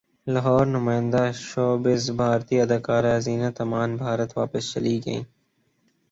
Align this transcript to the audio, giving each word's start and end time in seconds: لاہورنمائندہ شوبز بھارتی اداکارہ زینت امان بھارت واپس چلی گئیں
لاہورنمائندہ 0.33 1.23
شوبز 1.45 2.03
بھارتی 2.19 2.55
اداکارہ 2.63 3.13
زینت 3.25 3.57
امان 3.63 3.89
بھارت 4.01 4.29
واپس 4.37 4.63
چلی 4.73 4.95
گئیں 5.05 5.23